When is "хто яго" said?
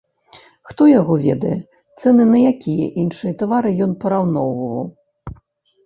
0.69-1.17